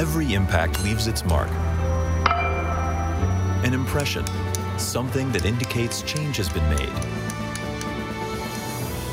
[0.00, 1.50] Every impact leaves its mark.
[3.66, 4.24] An impression,
[4.78, 6.88] something that indicates change has been made.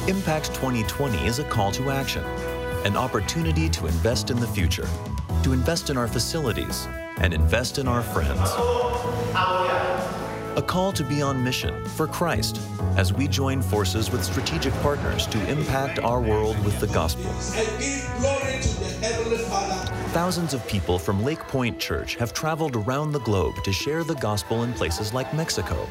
[0.08, 2.24] Impact 2020 is a call to action,
[2.86, 4.88] an opportunity to invest in the future,
[5.44, 8.50] to invest in our facilities, and invest in our friends.
[10.56, 12.62] A call to be on mission for Christ
[12.96, 17.30] as we join forces with strategic partners to impact our world with the gospel.
[17.58, 19.77] and give glory to the Heavenly Father.
[20.14, 24.16] Thousands of people from Lake Point Church have traveled around the globe to share the
[24.16, 25.88] gospel in places like Mexico,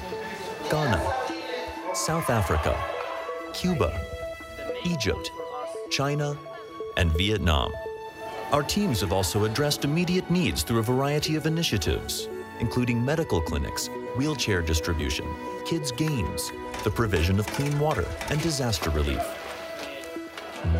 [0.71, 1.15] Ghana,
[1.95, 2.83] South Africa,
[3.53, 4.01] Cuba,
[4.85, 5.31] Egypt,
[5.91, 6.37] China,
[6.97, 7.73] and Vietnam.
[8.53, 12.29] Our teams have also addressed immediate needs through a variety of initiatives,
[12.59, 15.27] including medical clinics, wheelchair distribution,
[15.67, 16.53] kids' games,
[16.85, 19.23] the provision of clean water, and disaster relief.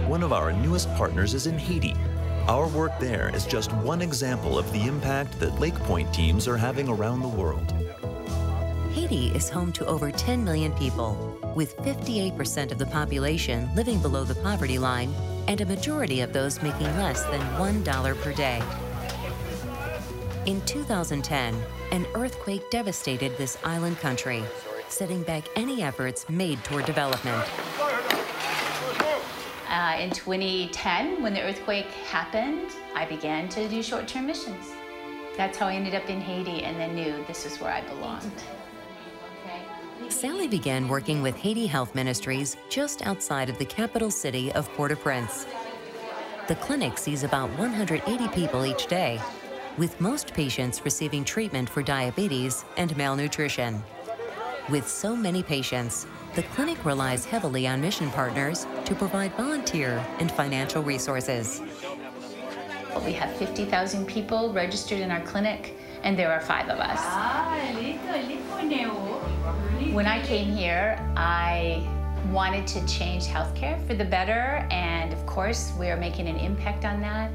[0.07, 1.95] One of our newest partners is in Haiti.
[2.49, 6.57] Our work there is just one example of the impact that Lake Point teams are
[6.57, 7.75] having around the world.
[8.93, 14.23] Haiti is home to over 10 million people, with 58% of the population living below
[14.23, 15.13] the poverty line
[15.49, 18.63] and a majority of those making less than $1 per day.
[20.47, 24.45] In 2010, an earthquake devastated this island country,
[24.89, 27.45] setting back any efforts made toward development.
[29.77, 34.73] Uh, in 2010, when the earthquake happened, I began to do short term missions.
[35.37, 38.43] That's how I ended up in Haiti and then knew this is where I belonged.
[40.09, 44.93] Sally began working with Haiti Health Ministries just outside of the capital city of Port
[44.93, 45.47] au Prince.
[46.49, 49.21] The clinic sees about 180 people each day,
[49.77, 53.85] with most patients receiving treatment for diabetes and malnutrition.
[54.71, 60.31] With so many patients, the clinic relies heavily on mission partners to provide volunteer and
[60.31, 61.63] financial resources.
[63.07, 67.01] We have 50,000 people registered in our clinic, and there are five of us.
[69.95, 71.89] When I came here, I
[72.31, 76.85] wanted to change healthcare for the better, and of course, we are making an impact
[76.85, 77.31] on that.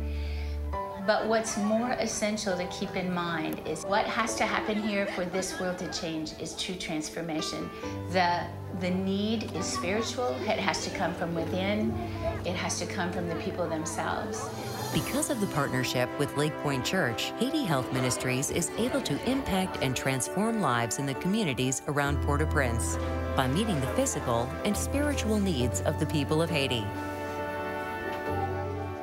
[1.06, 5.26] But what's more essential to keep in mind is what has to happen here for
[5.26, 7.72] this world to change is true transformation.
[8.12, 8.42] The,
[8.80, 11.92] the need is spiritual, it has to come from within,
[12.46, 14.48] it has to come from the people themselves.
[14.94, 19.80] Because of the partnership with Lake Point Church, Haiti Health Ministries is able to impact
[19.82, 22.98] and transform lives in the communities around Port au Prince
[23.36, 26.86] by meeting the physical and spiritual needs of the people of Haiti.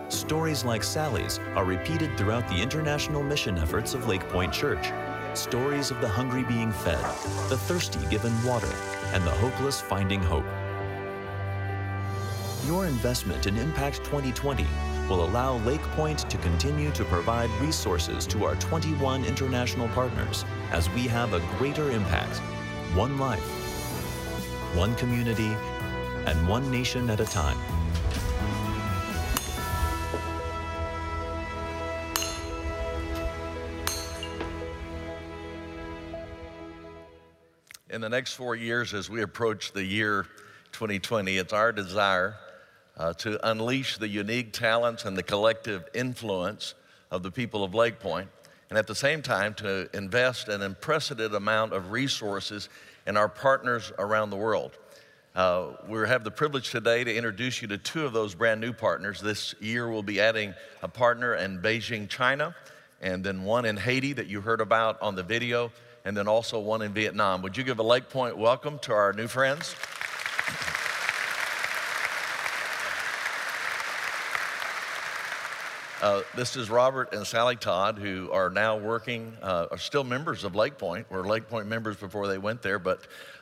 [0.09, 4.91] Stories like Sally's are repeated throughout the international mission efforts of Lake Point Church.
[5.35, 7.03] Stories of the hungry being fed,
[7.51, 8.73] the thirsty given water,
[9.13, 10.47] and the hopeless finding hope.
[12.65, 14.67] Your investment in Impact 2020
[15.11, 20.89] will allow Lake Point to continue to provide resources to our 21 international partners as
[20.91, 22.39] we have a greater impact,
[22.97, 23.45] one life,
[24.75, 25.55] one community,
[26.25, 27.59] and one nation at a time.
[38.09, 40.25] The next four years, as we approach the year
[40.73, 42.37] 2020, it's our desire
[42.97, 46.73] uh, to unleash the unique talents and the collective influence
[47.11, 48.31] of the people of Lake Point,
[48.71, 52.71] and at the same time to invest an unprecedented amount of resources
[53.07, 54.79] in our partners around the world.
[55.35, 58.73] Uh, we have the privilege today to introduce you to two of those brand new
[58.73, 59.21] partners.
[59.21, 62.57] This year, we'll be adding a partner in Beijing, China,
[63.03, 65.71] and then one in Haiti that you heard about on the video,
[66.05, 67.43] and then also one in Vietnam.
[67.43, 69.75] Would you give a Lake Point welcome to our new friends?
[76.01, 80.45] Uh, this is Robert and Sally Todd, who are now working, uh, are still members
[80.45, 83.01] of Lake Point, were Lake Point members before they went there, but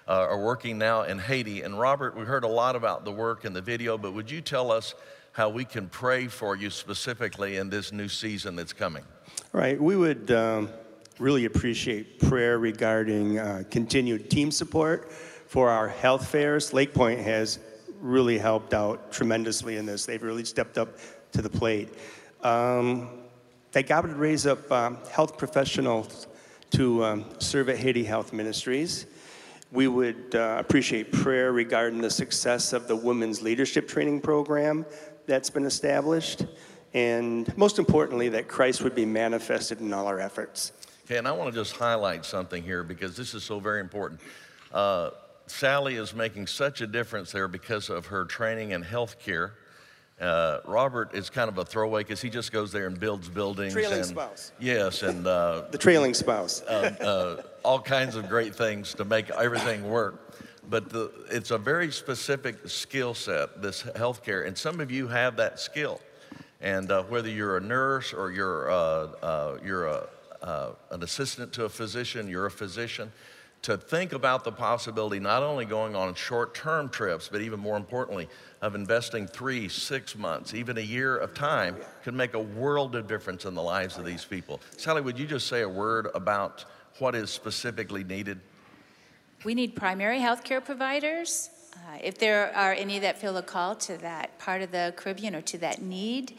[0.09, 1.61] uh, are working now in Haiti.
[1.61, 4.41] And Robert, we heard a lot about the work in the video, but would you
[4.41, 4.95] tell us
[5.33, 9.05] how we can pray for you specifically in this new season that's coming?
[9.53, 9.79] Right.
[9.79, 10.71] We would um,
[11.19, 16.73] really appreciate prayer regarding uh, continued team support for our health fairs.
[16.73, 17.59] Lake Point has
[18.01, 20.05] really helped out tremendously in this.
[20.05, 20.99] They've really stepped up
[21.33, 21.89] to the plate.
[22.43, 23.09] Um,
[23.73, 26.27] that God would raise up um, health professionals
[26.71, 29.07] to um, serve at Haiti Health Ministries.
[29.73, 34.87] We would uh, appreciate prayer regarding the success of the Women's Leadership Training Program
[35.27, 36.47] that's been established.
[36.95, 40.73] And most importantly, that Christ would be manifested in all our efforts.
[41.07, 44.21] Okay, and I want to just highlight something here because this is so very important.
[44.73, 45.11] Uh,
[45.47, 49.53] Sally is making such a difference there because of her training in healthcare
[50.21, 53.75] Uh, Robert is kind of a throwaway because he just goes there and builds buildings.
[53.75, 54.51] Trailing and, spouse.
[54.59, 56.63] Yes, and uh, The trailing spouse.
[56.63, 60.35] uh, all kinds of great things to make everything work.
[60.69, 65.37] But the, it's a very specific skill set, this healthcare, and some of you have
[65.37, 66.01] that skill.
[66.61, 68.75] And uh, whether you're a nurse or you're, uh,
[69.23, 70.09] uh, you're a,
[70.47, 73.13] uh, an assistant to a physician, you're a physician,
[73.63, 77.77] to think about the possibility not only going on short term trips, but even more
[77.77, 78.29] importantly,
[78.63, 83.09] of investing three, six months, even a year of time can make a world of
[83.09, 84.61] difference in the lives of these people.
[84.77, 86.65] Sally, would you just say a word about
[87.01, 88.39] what is specifically needed?
[89.45, 91.51] We need primary health care providers.
[91.75, 95.35] Uh, if there are any that feel a call to that part of the Caribbean
[95.35, 96.39] or to that need,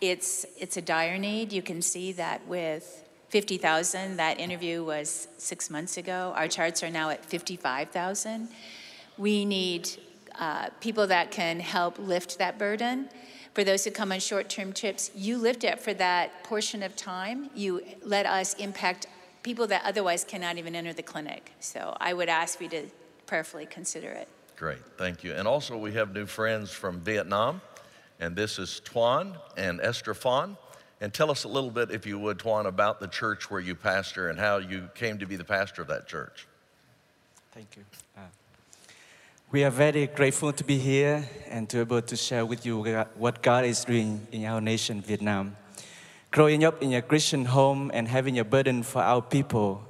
[0.00, 1.52] it's, it's a dire need.
[1.52, 6.32] You can see that with 50,000, that interview was six months ago.
[6.36, 8.48] Our charts are now at 55,000.
[9.18, 9.90] We need
[10.38, 13.08] uh, people that can help lift that burden.
[13.54, 16.94] For those who come on short term trips, you lift it for that portion of
[16.94, 17.50] time.
[17.54, 19.06] You let us impact
[19.42, 21.52] people that otherwise cannot even enter the clinic.
[21.60, 22.86] So I would ask you to
[23.26, 24.28] prayerfully consider it.
[24.56, 25.32] Great, thank you.
[25.32, 27.60] And also, we have new friends from Vietnam,
[28.20, 30.56] and this is Tuan and Esther Phan.
[31.00, 33.74] And tell us a little bit, if you would, Tuan, about the church where you
[33.74, 36.46] pastor and how you came to be the pastor of that church.
[37.52, 37.84] Thank you.
[38.16, 38.20] Uh,
[39.52, 42.82] we are very grateful to be here and to be able to share with you
[43.16, 45.56] what God is doing in our nation, Vietnam.
[46.30, 49.82] Growing up in a Christian home and having a burden for our people,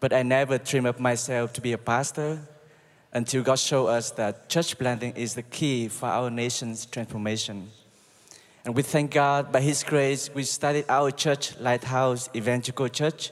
[0.00, 2.40] but I never dreamed of myself to be a pastor
[3.12, 7.70] until God showed us that church planting is the key for our nation's transformation.
[8.66, 13.30] And we thank God by His grace, we started our church, Lighthouse Evangelical Church,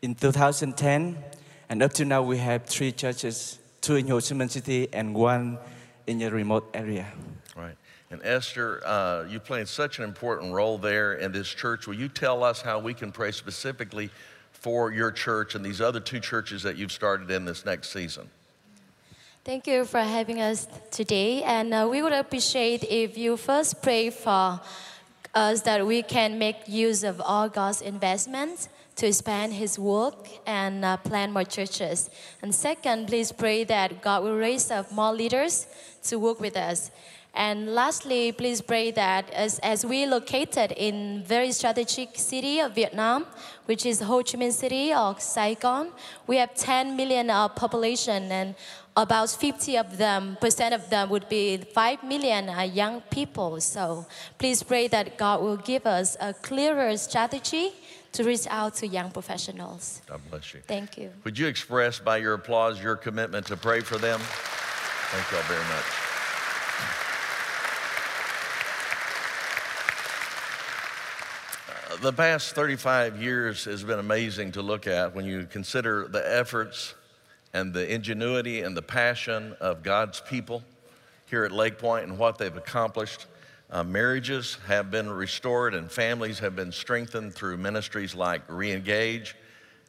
[0.00, 1.22] in 2010.
[1.68, 5.14] And up to now, we have three churches two in Ho Chi Minh City and
[5.14, 5.58] one
[6.06, 7.06] in a remote area.
[7.54, 7.76] Right.
[8.10, 11.86] And Esther, uh, you played such an important role there in this church.
[11.86, 14.08] Will you tell us how we can pray specifically
[14.50, 18.30] for your church and these other two churches that you've started in this next season?
[19.50, 21.42] Thank you for having us today.
[21.42, 24.60] And uh, we would appreciate if you first pray for
[25.34, 30.84] us that we can make use of all God's investments to expand His work and
[30.84, 32.10] uh, plant more churches.
[32.42, 35.66] And second, please pray that God will raise up more leaders
[36.04, 36.92] to work with us.
[37.34, 43.26] And lastly, please pray that as, as we located in very strategic city of Vietnam,
[43.66, 45.90] which is Ho Chi Minh City or Saigon,
[46.26, 48.54] we have 10 million uh, population and
[49.02, 53.60] about 50 of them, percent of them would be 5 million uh, young people.
[53.60, 54.06] So
[54.38, 57.72] please pray that God will give us a clearer strategy
[58.12, 60.02] to reach out to young professionals.
[60.06, 60.60] God bless you.
[60.66, 61.10] Thank you.
[61.24, 64.20] Would you express by your applause your commitment to pray for them?
[64.20, 65.84] Thank you all very much.
[71.90, 76.22] Uh, the past 35 years has been amazing to look at when you consider the
[76.36, 76.94] efforts
[77.52, 80.62] and the ingenuity and the passion of God's people
[81.26, 83.26] here at Lake Point and what they've accomplished.
[83.70, 89.34] Uh, marriages have been restored and families have been strengthened through ministries like Reengage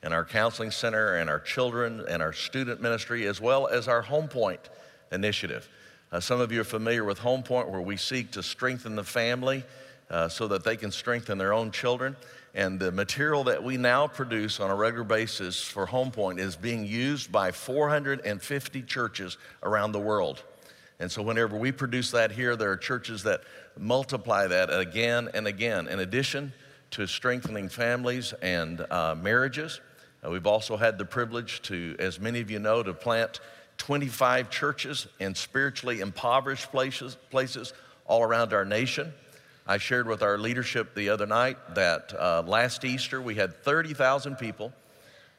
[0.04, 4.02] and our counseling center and our children and our student ministry, as well as our
[4.02, 4.70] Home Point
[5.12, 5.68] initiative.
[6.12, 9.04] Uh, some of you are familiar with Home Point, where we seek to strengthen the
[9.04, 9.64] family
[10.10, 12.16] uh, so that they can strengthen their own children.
[12.54, 16.56] And the material that we now produce on a regular basis for Home Point is
[16.58, 20.44] being used by 450 churches around the world.
[21.00, 23.42] And so, whenever we produce that here, there are churches that
[23.78, 25.88] multiply that again and again.
[25.88, 26.54] In addition
[26.92, 29.80] to strengthening families and uh, marriages,
[30.24, 33.40] uh, we've also had the privilege to, as many of you know, to plant
[33.78, 37.74] 25 churches in spiritually impoverished places, places
[38.06, 39.12] all around our nation.
[39.72, 44.36] I shared with our leadership the other night that uh, last Easter we had 30,000
[44.36, 44.74] people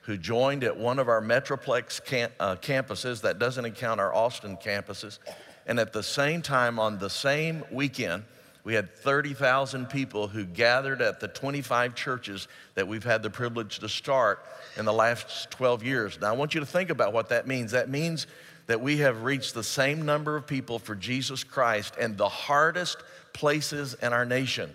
[0.01, 2.01] who joined at one of our Metroplex
[2.41, 5.19] uh, campuses, that doesn't count our Austin campuses.
[5.67, 8.25] And at the same time, on the same weekend,
[8.65, 13.81] we had 30,000 people who gathered at the 25 churches that we've had the privilege
[13.81, 14.43] to start
[14.79, 16.19] in the last 12 years.
[16.19, 17.73] Now, I want you to think about what that means.
[17.73, 18.27] That means
[18.67, 22.97] that we have reached the same number of people for Jesus Christ and the hardest
[23.33, 24.75] places in our nation.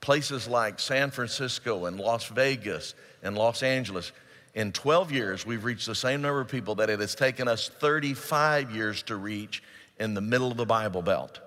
[0.00, 4.12] Places like San Francisco and Las Vegas and Los Angeles.
[4.54, 7.68] In 12 years, we've reached the same number of people that it has taken us
[7.68, 9.62] 35 years to reach
[9.98, 11.40] in the middle of the Bible Belt.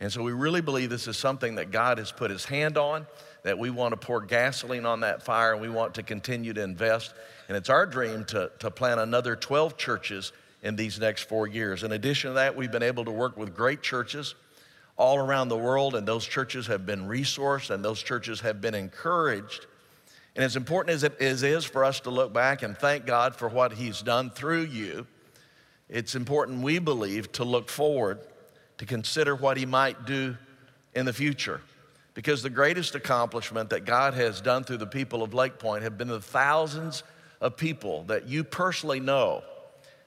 [0.00, 3.06] And so we really believe this is something that God has put his hand on,
[3.42, 6.62] that we want to pour gasoline on that fire and we want to continue to
[6.62, 7.14] invest.
[7.48, 10.32] And it's our dream to, to plant another 12 churches
[10.62, 11.84] in these next four years.
[11.84, 14.34] In addition to that, we've been able to work with great churches
[14.96, 18.74] all around the world, and those churches have been resourced and those churches have been
[18.74, 19.66] encouraged.
[20.36, 23.48] And as important as it is, for us to look back and thank God for
[23.48, 25.06] what He's done through you,
[25.88, 28.18] it's important, we believe, to look forward,
[28.78, 30.36] to consider what He might do
[30.94, 31.60] in the future.
[32.14, 35.98] Because the greatest accomplishment that God has done through the people of Lake Point have
[35.98, 37.02] been the thousands
[37.40, 39.42] of people that you personally know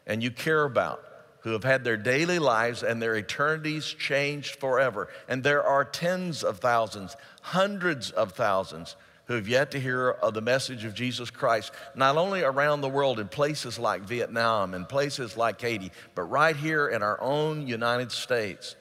[0.05, 1.03] and you care about
[1.41, 5.07] who have had their daily lives and their eternities changed forever.
[5.27, 10.33] And there are tens of thousands, hundreds of thousands who have yet to hear of
[10.33, 14.87] the message of Jesus Christ, not only around the world in places like Vietnam and
[14.87, 18.75] places like Haiti, but right here in our own United States.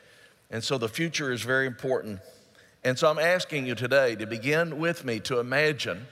[0.51, 2.21] And so the future is very important.
[2.85, 6.07] And so I'm asking you today to begin with me to imagine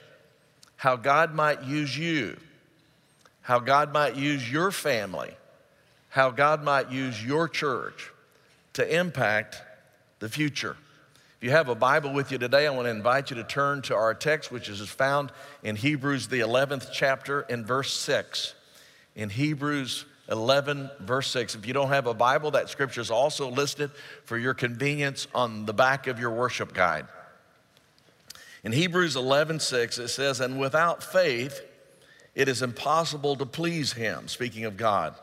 [0.76, 2.36] how God might use you,
[3.42, 5.36] how God might use your family,
[6.14, 8.12] how God might use your church
[8.75, 9.61] to impact
[10.21, 10.76] the future.
[11.38, 13.83] If you have a Bible with you today, I want to invite you to turn
[13.83, 15.33] to our text, which is found
[15.64, 18.54] in Hebrews, the 11th chapter, in verse 6.
[19.16, 21.56] In Hebrews 11, verse 6.
[21.56, 23.90] If you don't have a Bible, that scripture is also listed
[24.25, 27.09] for your convenience on the back of your worship guide.
[28.62, 31.61] In Hebrews 11, 6, it says, And without faith,
[32.37, 35.16] it is impossible to please him, speaking of God.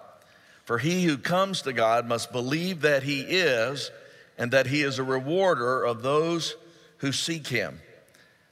[0.72, 3.92] For he who comes to God must believe that he is,
[4.38, 6.56] and that he is a rewarder of those
[7.00, 7.82] who seek him.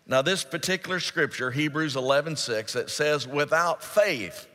[0.05, 4.49] Now, this particular scripture, Hebrews 11, 6, it says, Without faith,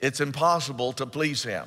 [0.00, 1.66] it's impossible to please him,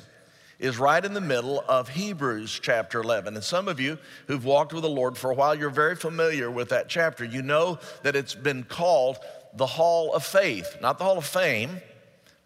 [0.58, 3.36] is right in the middle of Hebrews chapter 11.
[3.36, 6.50] And some of you who've walked with the Lord for a while, you're very familiar
[6.50, 7.24] with that chapter.
[7.24, 9.18] You know that it's been called
[9.54, 11.80] the Hall of Faith, not the Hall of Fame,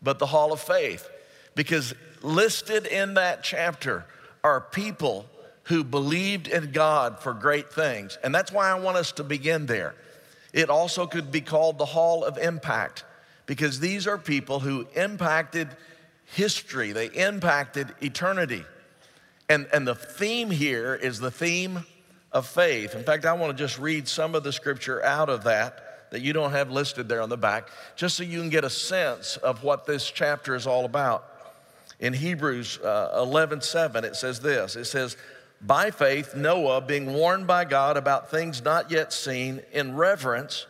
[0.02, 1.08] but the Hall of Faith.
[1.54, 1.94] Because
[2.24, 4.04] listed in that chapter
[4.42, 5.26] are people
[5.64, 8.18] who believed in God for great things.
[8.22, 9.94] And that's why I want us to begin there.
[10.52, 13.04] It also could be called the Hall of Impact
[13.46, 15.68] because these are people who impacted
[16.26, 18.64] history, they impacted eternity.
[19.48, 21.84] And, and the theme here is the theme
[22.32, 22.94] of faith.
[22.94, 26.20] In fact, I want to just read some of the scripture out of that that
[26.20, 29.36] you don't have listed there on the back, just so you can get a sense
[29.38, 31.33] of what this chapter is all about.
[32.00, 35.16] In Hebrews uh, 11 7, it says this it says,
[35.60, 40.66] By faith, Noah, being warned by God about things not yet seen, in reverence,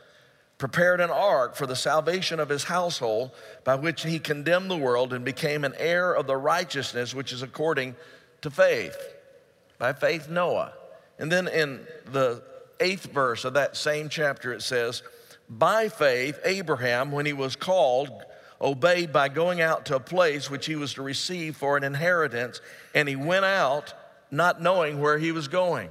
[0.58, 3.30] prepared an ark for the salvation of his household,
[3.64, 7.42] by which he condemned the world and became an heir of the righteousness which is
[7.42, 7.96] according
[8.42, 8.96] to faith.
[9.78, 10.72] By faith, Noah.
[11.18, 12.42] And then in the
[12.80, 15.02] eighth verse of that same chapter, it says,
[15.48, 18.10] By faith, Abraham, when he was called,
[18.64, 22.60] obeyed by going out to a place which he was to receive for an inheritance,
[22.94, 23.94] and he went out
[24.30, 25.90] not knowing where he was going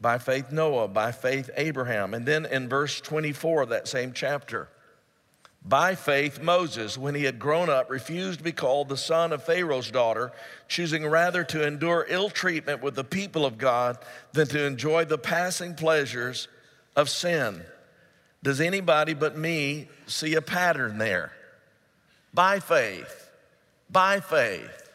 [0.00, 2.12] by faith Noah, by faith Abraham.
[2.12, 4.68] And then in verse 24 of that same chapter,
[5.64, 9.42] by faith Moses, when he had grown up, refused to be called the son of
[9.42, 10.32] Pharaoh's daughter,
[10.68, 13.98] choosing rather to endure ill treatment with the people of God
[14.32, 16.48] than to enjoy the passing pleasures
[16.96, 17.62] of sin.
[18.42, 21.32] Does anybody but me see a pattern there?
[22.32, 23.30] By faith,
[23.90, 24.90] by faith,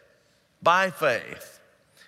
[0.61, 1.59] by faith.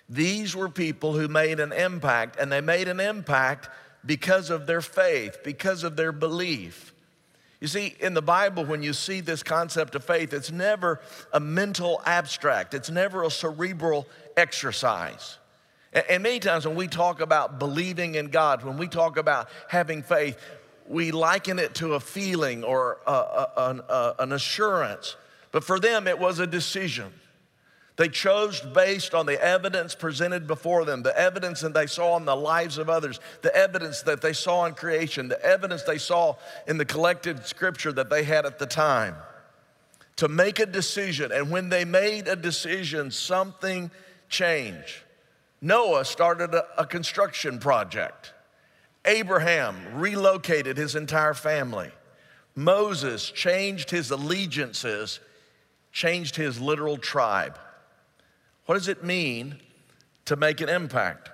[0.08, 3.68] These were people who made an impact, and they made an impact
[4.04, 6.94] because of their faith, because of their belief.
[7.60, 11.00] You see, in the Bible, when you see this concept of faith, it's never
[11.32, 15.38] a mental abstract, it's never a cerebral exercise.
[15.92, 20.02] And many times when we talk about believing in God, when we talk about having
[20.02, 20.38] faith,
[20.88, 25.16] we liken it to a feeling or a, a, a, an assurance.
[25.52, 27.12] But for them, it was a decision.
[27.96, 32.26] They chose based on the evidence presented before them, the evidence that they saw in
[32.26, 36.36] the lives of others, the evidence that they saw in creation, the evidence they saw
[36.66, 39.16] in the collected scripture that they had at the time.
[40.16, 43.90] To make a decision, and when they made a decision, something
[44.28, 44.98] changed.
[45.62, 48.34] Noah started a, a construction project.
[49.06, 51.90] Abraham relocated his entire family.
[52.54, 55.20] Moses changed his allegiances,
[55.92, 57.58] changed his literal tribe.
[58.66, 59.56] What does it mean
[60.24, 61.30] to make an impact?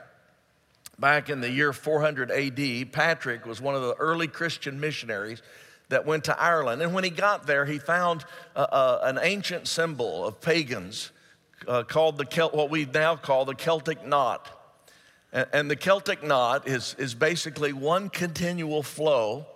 [0.98, 5.42] Back in the year 400 AD, Patrick was one of the early Christian missionaries
[5.88, 6.82] that went to Ireland.
[6.82, 8.24] And when he got there, he found
[8.54, 11.10] uh, uh, an ancient symbol of pagans
[11.66, 14.61] uh, called the what we now call the Celtic knot.
[15.32, 19.46] And, the Celtic knot is, is basically one continual flow.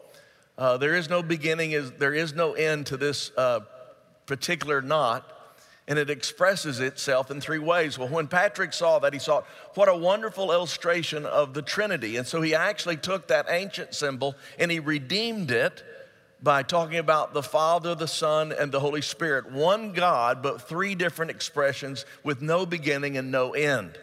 [0.56, 3.60] Uh, there is no beginning, is, there is no end to this uh,
[4.24, 5.32] particular knot.
[5.88, 7.98] and it expresses itself in three ways.
[7.98, 9.42] Well, when Patrick saw that, he saw
[9.74, 12.16] what a wonderful illustration of the Trinity.
[12.16, 15.84] And so he actually took that ancient symbol and he redeemed it
[16.42, 19.52] by talking about the Father, the Son, and the Holy Spirit.
[19.52, 23.98] One God, but three different expressions with no beginning and no end.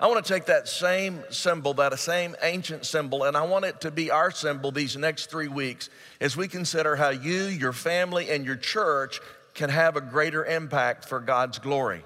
[0.00, 3.80] I want to take that same symbol, that same ancient symbol, and I want it
[3.80, 5.90] to be our symbol these next three weeks
[6.20, 9.20] as we consider how you, your family, and your church
[9.54, 12.04] can have a greater impact for God's glory.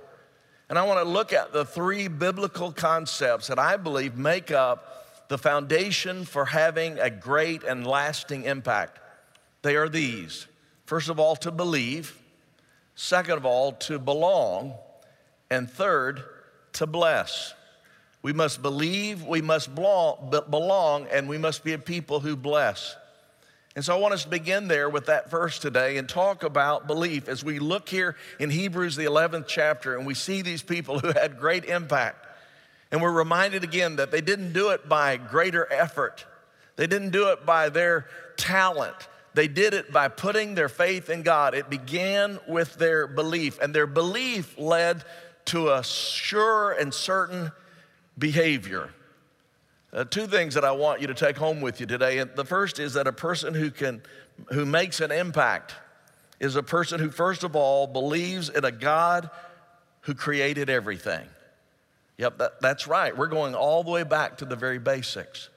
[0.71, 5.29] And I want to look at the three biblical concepts that I believe make up
[5.29, 8.99] the foundation for having a great and lasting impact.
[9.61, 10.47] They are these
[10.93, 12.19] first of all, to believe,
[12.95, 14.75] second of all, to belong,
[15.51, 16.23] and third,
[16.75, 17.55] to bless.
[18.23, 22.97] We must believe, we must belong, and we must be a people who bless.
[23.75, 26.87] And so I want us to begin there with that verse today and talk about
[26.87, 30.99] belief as we look here in Hebrews, the 11th chapter, and we see these people
[30.99, 32.27] who had great impact.
[32.93, 36.27] And we're reminded again that they didn't do it by greater effort,
[36.77, 39.09] they didn't do it by their talent.
[39.35, 41.55] They did it by putting their faith in God.
[41.55, 45.05] It began with their belief, and their belief led
[45.47, 47.51] to a sure and certain
[48.19, 48.91] behavior.
[49.93, 52.19] Uh, two things that I want you to take home with you today.
[52.19, 54.03] And the first is that a person who can
[54.51, 55.75] who makes an impact
[56.41, 59.29] is a person who first of all believes in a God
[60.03, 61.27] who created everything.
[62.17, 63.17] Yep, that, that's right.
[63.17, 65.51] We're going all the way back to the very basics.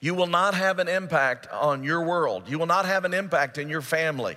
[0.00, 2.44] You will not have an impact on your world.
[2.48, 4.36] You will not have an impact in your family.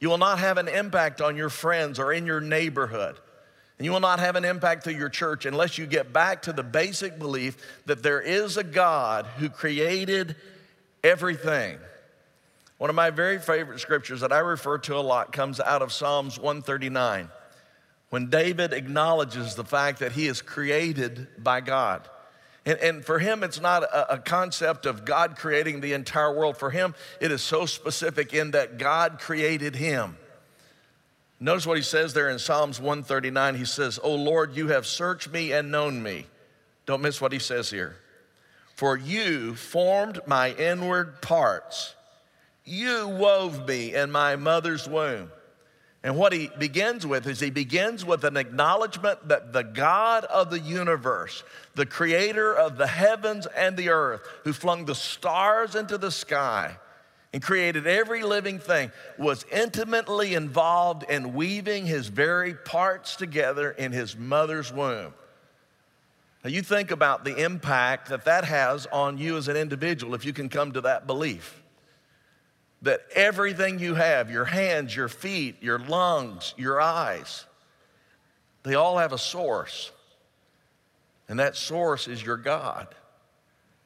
[0.00, 3.16] You will not have an impact on your friends or in your neighborhood
[3.78, 6.52] and you will not have an impact through your church unless you get back to
[6.52, 7.56] the basic belief
[7.86, 10.34] that there is a God who created
[11.04, 11.78] everything.
[12.78, 15.92] One of my very favorite scriptures that I refer to a lot comes out of
[15.92, 17.28] Psalms 139
[18.10, 22.08] when David acknowledges the fact that he is created by God.
[22.64, 26.56] And, and for him, it's not a, a concept of God creating the entire world.
[26.56, 30.16] For him, it is so specific in that God created him.
[31.40, 33.54] Notice what he says there in Psalms 139.
[33.54, 36.26] He says, Oh Lord, you have searched me and known me.
[36.86, 37.96] Don't miss what he says here.
[38.74, 41.94] For you formed my inward parts.
[42.64, 45.30] You wove me in my mother's womb.
[46.02, 50.50] And what he begins with is he begins with an acknowledgement that the God of
[50.50, 51.42] the universe,
[51.74, 56.76] the creator of the heavens and the earth, who flung the stars into the sky,
[57.32, 63.92] and created every living thing, was intimately involved in weaving his very parts together in
[63.92, 65.12] his mother's womb.
[66.42, 70.24] Now, you think about the impact that that has on you as an individual if
[70.24, 71.62] you can come to that belief.
[72.82, 77.44] That everything you have, your hands, your feet, your lungs, your eyes,
[78.62, 79.90] they all have a source.
[81.28, 82.88] And that source is your God.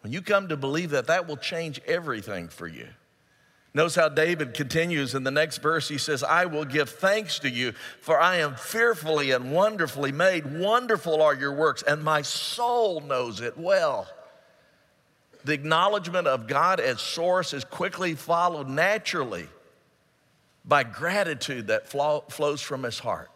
[0.02, 2.86] When you come to believe that, that will change everything for you.
[3.74, 5.88] Notice how David continues in the next verse.
[5.88, 10.58] He says, I will give thanks to you, for I am fearfully and wonderfully made.
[10.58, 14.06] Wonderful are your works, and my soul knows it well.
[15.44, 19.48] The acknowledgement of God as source is quickly followed naturally
[20.64, 23.30] by gratitude that flows from his heart.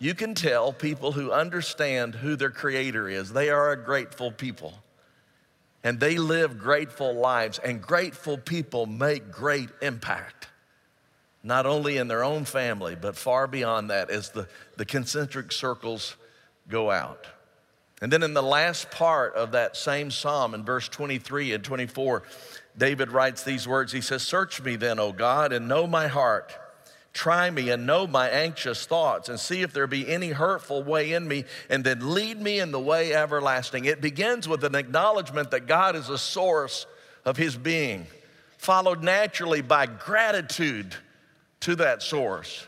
[0.00, 4.74] You can tell people who understand who their creator is, they are a grateful people
[5.84, 7.58] and they live grateful lives.
[7.58, 10.48] And grateful people make great impact,
[11.42, 16.16] not only in their own family, but far beyond that as the, the concentric circles
[16.68, 17.26] go out.
[18.00, 22.24] And then in the last part of that same psalm, in verse 23 and 24,
[22.76, 26.52] David writes these words He says, Search me then, O God, and know my heart.
[27.12, 31.12] Try me and know my anxious thoughts and see if there be any hurtful way
[31.12, 33.84] in me, and then lead me in the way everlasting.
[33.84, 36.86] It begins with an acknowledgement that God is a source
[37.24, 38.06] of his being,
[38.56, 40.94] followed naturally by gratitude
[41.60, 42.66] to that source.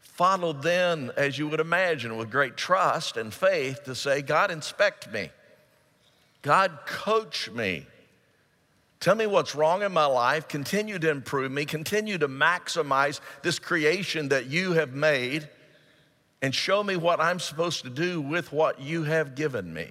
[0.00, 5.12] Followed then, as you would imagine, with great trust and faith to say, God, inspect
[5.12, 5.30] me.
[6.42, 7.86] God, coach me.
[9.04, 10.48] Tell me what's wrong in my life.
[10.48, 11.66] Continue to improve me.
[11.66, 15.46] Continue to maximize this creation that you have made.
[16.40, 19.90] And show me what I'm supposed to do with what you have given me.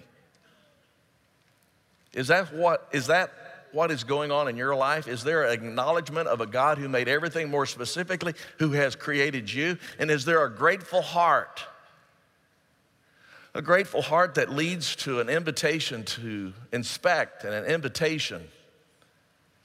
[2.16, 3.32] Is that what, is that
[3.72, 5.08] what is going on in your life?
[5.08, 9.54] Is there an acknowledgement of a God who made everything more specifically, who has created
[9.54, 9.78] you?
[10.00, 11.64] And is there a grateful heart?
[13.54, 18.48] A grateful heart that leads to an invitation to inspect and an invitation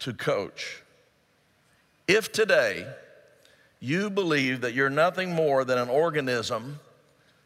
[0.00, 0.82] to coach.
[2.06, 2.86] If today
[3.80, 6.80] you believe that you're nothing more than an organism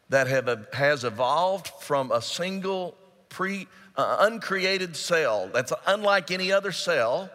[0.09, 2.95] that have, has evolved from a single
[3.29, 7.29] pre, uh, uncreated cell that's unlike any other cell,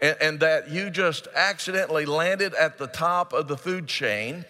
[0.00, 4.44] and, and that you just accidentally landed at the top of the food chain,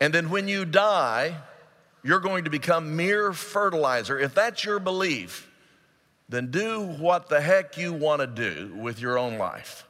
[0.00, 1.36] and then when you die,
[2.02, 4.18] you're going to become mere fertilizer.
[4.18, 5.45] If that's your belief,
[6.28, 9.86] then do what the heck you want to do with your own life.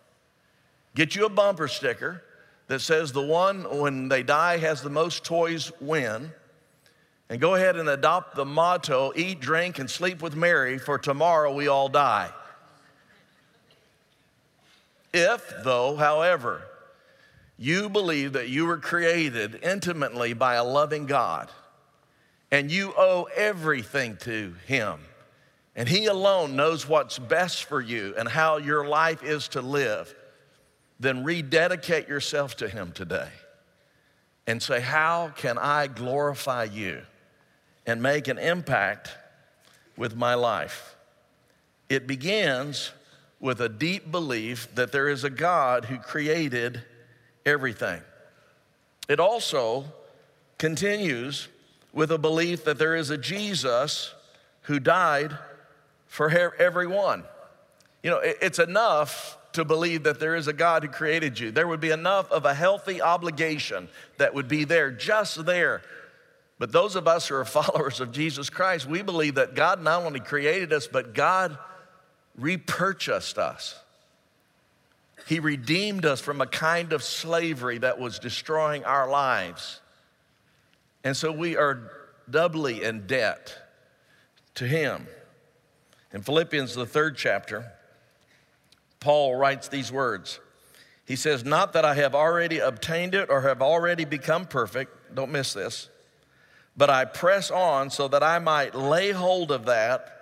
[0.94, 2.22] Get you a bumper sticker
[2.68, 6.32] that says the one when they die has the most toys win.
[7.28, 11.52] And go ahead and adopt the motto eat, drink, and sleep with Mary, for tomorrow
[11.52, 12.30] we all die.
[15.12, 16.62] If, though, however,
[17.58, 21.50] you believe that you were created intimately by a loving God
[22.50, 25.00] and you owe everything to Him,
[25.76, 30.12] and He alone knows what's best for you and how your life is to live
[30.98, 33.28] then rededicate yourself to Him today
[34.46, 37.02] and say, How can I glorify you
[37.86, 39.10] and make an impact
[39.96, 40.96] with my life?
[41.88, 42.92] It begins
[43.40, 46.82] with a deep belief that there is a God who created
[47.44, 48.00] everything.
[49.08, 49.84] It also
[50.58, 51.48] continues
[51.92, 54.12] with a belief that there is a Jesus
[54.62, 55.36] who died
[56.06, 57.24] for everyone.
[58.02, 61.50] You know, it's enough to believe that there is a God who created you.
[61.50, 63.88] There would be enough of a healthy obligation
[64.18, 65.82] that would be there, just there.
[66.58, 70.02] But those of us who are followers of Jesus Christ, we believe that God not
[70.04, 71.56] only created us, but God
[72.36, 73.78] repurchased us.
[75.26, 79.80] He redeemed us from a kind of slavery that was destroying our lives.
[81.02, 81.90] And so we are
[82.28, 83.56] doubly in debt
[84.56, 85.06] to Him.
[86.12, 87.72] In Philippians, the third chapter,
[89.00, 90.40] Paul writes these words.
[91.06, 95.30] He says, Not that I have already obtained it or have already become perfect, don't
[95.30, 95.88] miss this,
[96.76, 100.16] but I press on so that I might lay hold of that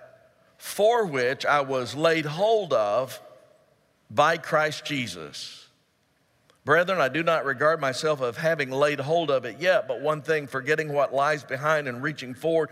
[0.57, 3.21] for which I was laid hold of
[4.09, 5.64] by Christ Jesus.
[6.65, 10.23] Brethren, I do not regard myself of having laid hold of it yet, but one
[10.23, 12.71] thing, forgetting what lies behind and reaching forward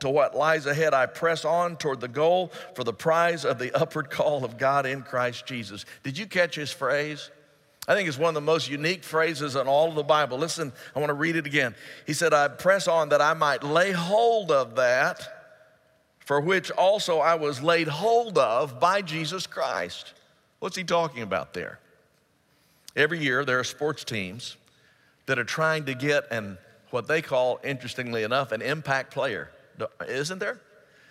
[0.00, 3.72] to what lies ahead, I press on toward the goal for the prize of the
[3.80, 5.84] upward call of God in Christ Jesus.
[6.02, 7.30] Did you catch his phrase?
[7.86, 10.36] I think it's one of the most unique phrases in all of the Bible.
[10.36, 11.76] Listen, I want to read it again.
[12.08, 15.26] He said, I press on that I might lay hold of that
[16.26, 20.12] for which also I was laid hold of by Jesus Christ.
[20.58, 21.78] What's he talking about there?
[22.96, 24.56] Every year, there are sports teams
[25.26, 26.58] that are trying to get an,
[26.90, 29.50] what they call, interestingly enough, an impact player.
[30.08, 30.60] Isn't there?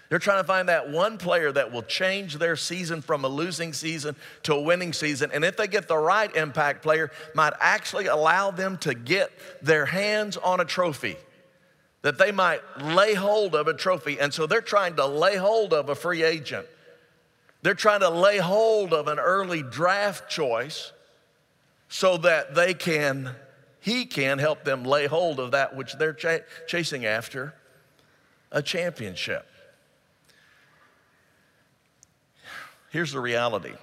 [0.10, 3.74] They're trying to find that one player that will change their season from a losing
[3.74, 5.32] season to a winning season.
[5.34, 9.86] And if they get the right impact player, might actually allow them to get their
[9.86, 11.18] hands on a trophy.
[12.04, 14.20] That they might lay hold of a trophy.
[14.20, 16.66] And so they're trying to lay hold of a free agent.
[17.63, 20.94] They're trying to lay hold of an early draft choice
[21.89, 23.36] so that they can,
[23.80, 27.54] he can help them lay hold of that which they're ch- chasing after
[28.52, 29.47] a championship.
[32.89, 33.73] Here's the reality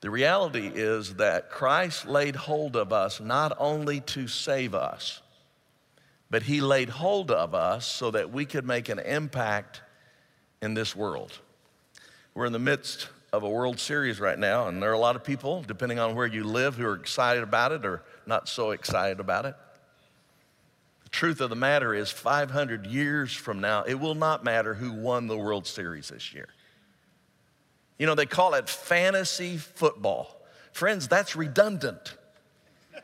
[0.00, 5.20] the reality is that Christ laid hold of us not only to save us,
[6.30, 9.80] but he laid hold of us so that we could make an impact
[10.60, 11.32] in this world.
[12.34, 15.14] We're in the midst of a World Series right now, and there are a lot
[15.14, 18.70] of people, depending on where you live, who are excited about it or not so
[18.70, 19.54] excited about it.
[21.04, 24.90] The truth of the matter is, 500 years from now, it will not matter who
[24.90, 26.48] won the World Series this year.
[27.98, 30.40] You know, they call it fantasy football.
[30.72, 32.16] Friends, that's redundant.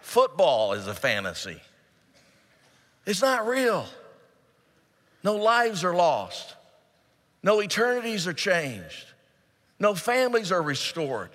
[0.00, 1.60] Football is a fantasy,
[3.04, 3.86] it's not real.
[5.22, 6.55] No lives are lost.
[7.46, 9.06] No eternities are changed.
[9.78, 11.30] No families are restored.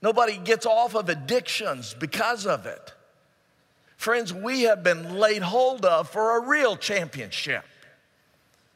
[0.00, 2.94] Nobody gets off of addictions because of it.
[3.96, 7.64] Friends, we have been laid hold of for a real championship,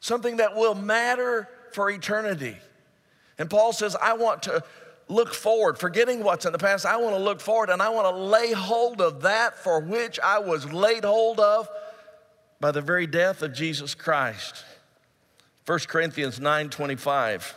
[0.01, 2.57] something that will matter for eternity.
[3.39, 4.61] And Paul says, I want to
[5.07, 6.85] look forward, forgetting what's in the past.
[6.85, 10.19] I want to look forward and I want to lay hold of that for which
[10.19, 11.69] I was laid hold of
[12.59, 14.65] by the very death of Jesus Christ.
[15.65, 17.53] 1 Corinthians 9:25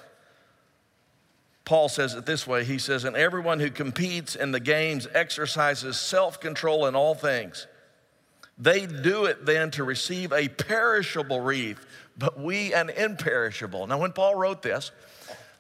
[1.65, 2.65] Paul says it this way.
[2.65, 7.67] He says, "And everyone who competes in the games exercises self-control in all things.
[8.57, 11.85] They do it then to receive a perishable wreath,
[12.17, 14.93] but we an imperishable." Now when Paul wrote this,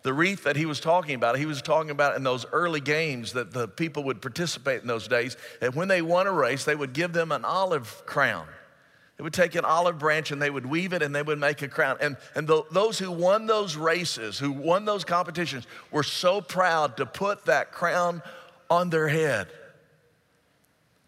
[0.03, 3.33] The wreath that he was talking about, he was talking about in those early games
[3.33, 5.37] that the people would participate in those days.
[5.61, 8.47] And when they won a race, they would give them an olive crown.
[9.19, 11.61] They would take an olive branch and they would weave it and they would make
[11.63, 11.99] a crown.
[12.01, 16.97] And, and the, those who won those races, who won those competitions, were so proud
[16.99, 18.23] to put that crown
[18.71, 19.49] on their head.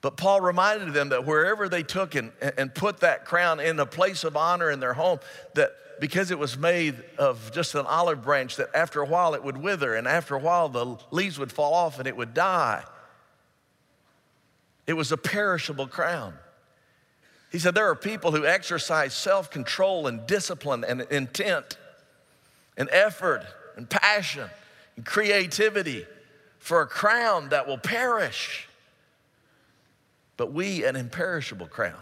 [0.01, 3.87] But Paul reminded them that wherever they took and, and put that crown in a
[3.87, 5.21] place of honor in their home,
[5.55, 5.71] that
[6.01, 9.59] because it was made of just an olive branch, that after a while it would
[9.59, 12.83] wither, and after a while the leaves would fall off and it would die.
[14.89, 16.35] It was a perishable crown.
[17.51, 21.77] He said, There are people who exercise self control and discipline and intent
[22.77, 23.45] and effort
[23.77, 24.49] and passion
[24.97, 26.07] and creativity
[26.59, 28.69] for a crown that will perish,
[30.37, 32.01] but we an imperishable crown.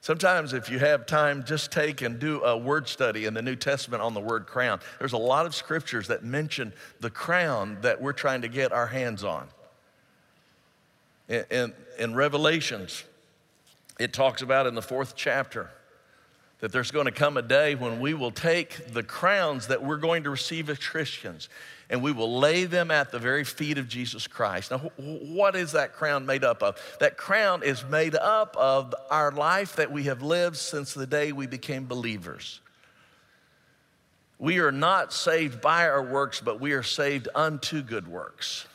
[0.00, 3.56] Sometimes, if you have time, just take and do a word study in the New
[3.56, 4.78] Testament on the word crown.
[5.00, 8.86] There's a lot of scriptures that mention the crown that we're trying to get our
[8.86, 9.48] hands on.
[11.28, 13.02] In, in, in Revelations,
[13.98, 15.70] it talks about in the fourth chapter
[16.60, 19.98] that there's going to come a day when we will take the crowns that we're
[19.98, 21.48] going to receive as Christians
[21.90, 24.70] and we will lay them at the very feet of Jesus Christ.
[24.70, 26.80] Now, what is that crown made up of?
[26.98, 31.32] That crown is made up of our life that we have lived since the day
[31.32, 32.60] we became believers.
[34.38, 38.66] We are not saved by our works, but we are saved unto good works.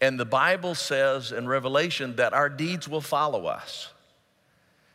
[0.00, 3.88] And the Bible says in Revelation that our deeds will follow us.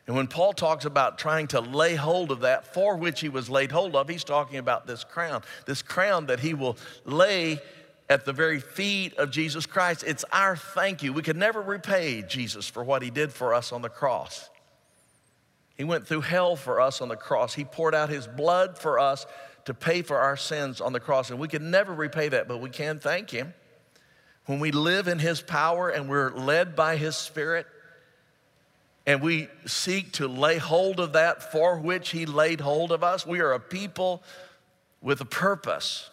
[0.06, 3.50] And when Paul talks about trying to lay hold of that for which he was
[3.50, 7.60] laid hold of, he's talking about this crown, this crown that he will lay
[8.08, 10.02] at the very feet of Jesus Christ.
[10.06, 11.12] It's our thank you.
[11.12, 14.48] We could never repay Jesus for what he did for us on the cross.
[15.76, 17.52] He went through hell for us on the cross.
[17.52, 19.26] He poured out his blood for us
[19.66, 21.30] to pay for our sins on the cross.
[21.30, 23.52] And we could never repay that, but we can thank him.
[24.48, 27.66] When we live in his power and we're led by his spirit,
[29.06, 33.26] and we seek to lay hold of that for which He laid hold of us.
[33.26, 34.22] We are a people
[35.02, 36.08] with a purpose.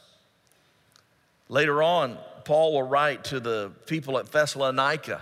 [1.50, 5.22] Later on, Paul will write to the people at Thessalonica.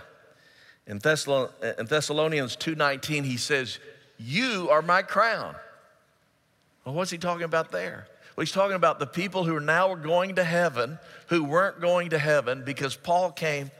[0.88, 3.78] In, Thessalonians 2:19, he says,
[4.18, 5.54] "You are my crown."
[6.84, 8.08] Well, what's he talking about there?
[8.36, 12.10] Well, he's talking about the people who are now going to heaven, who weren't going
[12.10, 13.70] to heaven because Paul came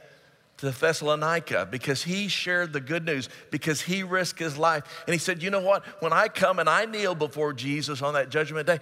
[0.57, 5.03] to Thessalonica because he shared the good news, because he risked his life.
[5.05, 5.83] And he said, You know what?
[6.01, 8.79] When I come and I kneel before Jesus on that judgment day,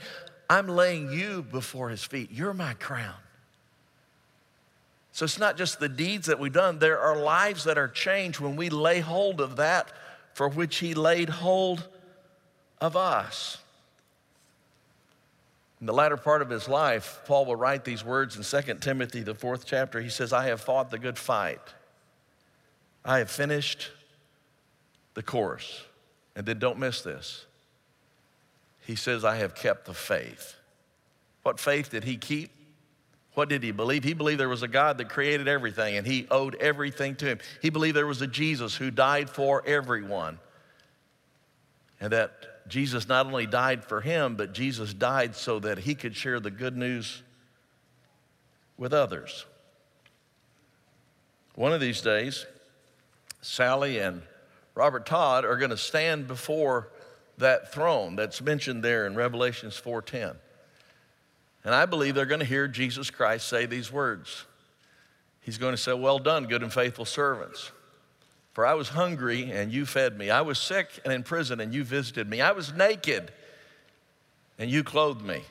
[0.49, 2.29] I'm laying you before his feet.
[2.31, 3.15] You're my crown.
[5.12, 8.39] So it's not just the deeds that we've done, there are lives that are changed
[8.39, 9.91] when we lay hold of that
[10.33, 11.88] for which he laid hold
[12.81, 13.59] of us.
[15.84, 19.22] In the latter part of his life, Paul will write these words in 2 Timothy,
[19.22, 20.00] the fourth chapter.
[20.00, 21.60] He says, I have fought the good fight.
[23.04, 23.91] I have finished
[25.13, 25.84] the course.
[26.38, 27.46] And then don't miss this.
[28.80, 30.56] He says, I have kept the faith.
[31.41, 32.52] What faith did he keep?
[33.34, 34.06] What did he believe?
[34.06, 37.39] He believed there was a God that created everything and he owed everything to him.
[37.62, 40.39] He believed there was a Jesus who died for everyone
[42.00, 46.15] and that Jesus not only died for him, but Jesus died so that he could
[46.15, 47.21] share the good news
[48.78, 49.45] with others.
[51.56, 52.45] One of these days,
[53.41, 54.23] Sally and
[54.76, 56.89] Robert Todd are going to stand before
[57.38, 60.36] that throne that's mentioned there in Revelations 4:10.
[61.63, 64.45] And I believe they're going to hear Jesus Christ say these words.
[65.41, 67.71] He's going to say, "Well done, good and faithful servants."
[68.53, 70.29] For I was hungry and you fed me.
[70.29, 72.39] I was sick and in prison and you visited me.
[72.39, 73.31] I was naked
[74.59, 75.41] and you clothed me.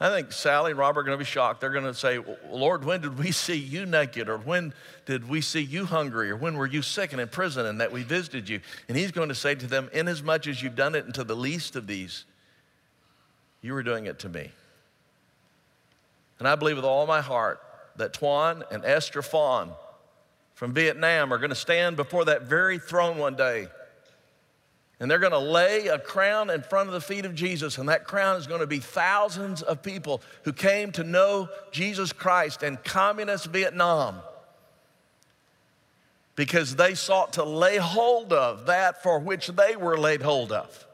[0.00, 1.60] I think Sally and Robert are going to be shocked.
[1.60, 2.18] They're going to say,
[2.50, 4.28] Lord, when did we see you naked?
[4.28, 4.74] Or when
[5.06, 6.30] did we see you hungry?
[6.30, 8.60] Or when were you sick and in prison and that we visited you?
[8.88, 11.74] And he's going to say to them, Inasmuch as you've done it unto the least
[11.74, 12.24] of these,
[13.62, 14.50] you were doing it to me.
[16.38, 17.60] And I believe with all my heart
[17.96, 19.70] that Tuan and Esther Phan
[20.54, 23.68] from Vietnam are going to stand before that very throne one day.
[25.00, 27.78] And they're going to lay a crown in front of the feet of Jesus.
[27.78, 32.12] And that crown is going to be thousands of people who came to know Jesus
[32.12, 34.20] Christ in communist Vietnam
[36.36, 40.86] because they sought to lay hold of that for which they were laid hold of.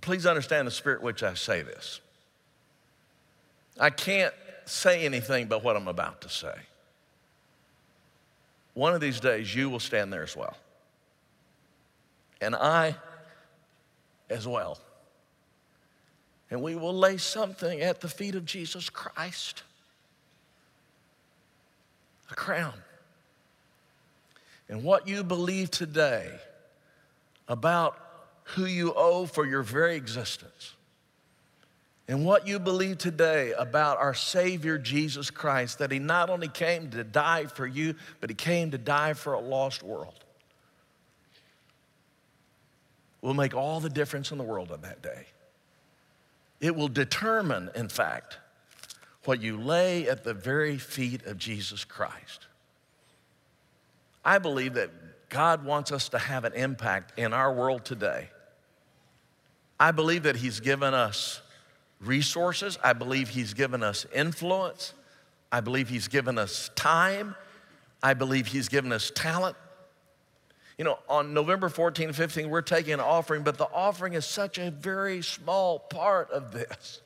[0.00, 2.00] Please understand the spirit which I say this.
[3.78, 4.34] I can't
[4.70, 6.54] say anything but what I'm about to say.
[8.74, 10.56] One of these days, you will stand there as well.
[12.40, 12.94] And I
[14.30, 14.78] as well.
[16.50, 19.62] And we will lay something at the feet of Jesus Christ
[22.30, 22.74] a crown.
[24.68, 26.30] And what you believe today
[27.48, 27.98] about
[28.44, 30.74] who you owe for your very existence,
[32.10, 36.90] and what you believe today about our Savior Jesus Christ, that He not only came
[36.90, 40.24] to die for you, but He came to die for a lost world,
[43.22, 45.26] will make all the difference in the world on that day.
[46.58, 48.38] It will determine, in fact,
[49.24, 52.48] what you lay at the very feet of Jesus Christ.
[54.24, 54.90] I believe that
[55.28, 58.30] God wants us to have an impact in our world today.
[59.78, 61.40] I believe that He's given us
[62.00, 62.78] resources.
[62.82, 64.94] I believe He's given us influence.
[65.52, 67.34] I believe He's given us time.
[68.02, 69.56] I believe He's given us talent.
[70.78, 74.24] You know, on November 14 and 15, we're taking an offering, but the offering is
[74.24, 77.02] such a very small part of this.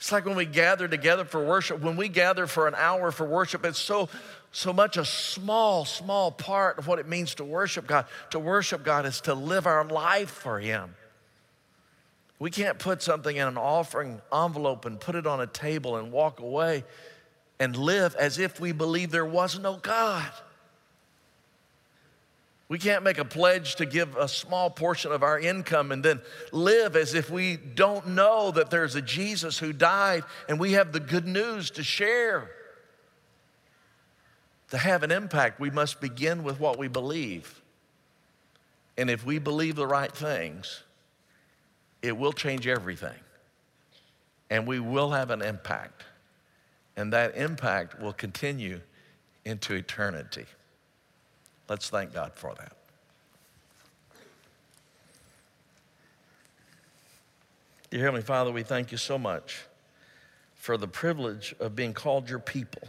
[0.00, 3.26] It's like when we gather together for worship, when we gather for an hour for
[3.26, 4.08] worship, it's so,
[4.50, 8.06] so much a small, small part of what it means to worship God.
[8.30, 10.94] To worship God is to live our life for Him.
[12.40, 16.10] We can't put something in an offering envelope and put it on a table and
[16.10, 16.84] walk away
[17.60, 20.30] and live as if we believe there was no God.
[22.66, 26.22] We can't make a pledge to give a small portion of our income and then
[26.50, 30.92] live as if we don't know that there's a Jesus who died and we have
[30.92, 32.50] the good news to share.
[34.70, 37.60] To have an impact, we must begin with what we believe.
[38.96, 40.84] And if we believe the right things,
[42.02, 43.18] it will change everything.
[44.48, 46.04] And we will have an impact.
[46.96, 48.80] And that impact will continue
[49.44, 50.46] into eternity.
[51.68, 52.72] Let's thank God for that.
[57.90, 59.62] Dear Heavenly Father, we thank you so much
[60.54, 62.82] for the privilege of being called your people.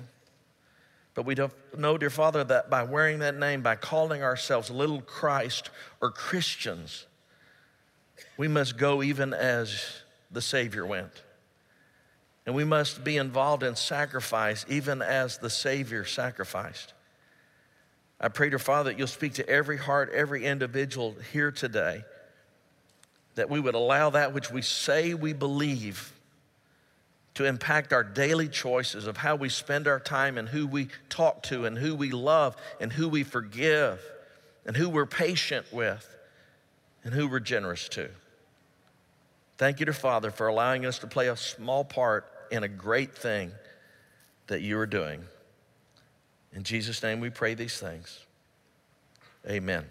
[1.13, 5.01] But we don't know, dear Father, that by wearing that name, by calling ourselves little
[5.01, 5.69] Christ
[6.01, 7.05] or Christians,
[8.37, 11.11] we must go even as the Savior went.
[12.45, 16.93] And we must be involved in sacrifice even as the Savior sacrificed.
[18.19, 22.03] I pray, dear Father, that you'll speak to every heart, every individual here today,
[23.35, 26.13] that we would allow that which we say we believe
[27.33, 31.43] to impact our daily choices of how we spend our time and who we talk
[31.43, 34.01] to and who we love and who we forgive
[34.65, 36.07] and who we're patient with
[37.03, 38.09] and who we're generous to.
[39.57, 43.15] Thank you, dear Father, for allowing us to play a small part in a great
[43.15, 43.51] thing
[44.47, 45.23] that you are doing.
[46.53, 48.25] In Jesus' name we pray these things.
[49.47, 49.85] Amen.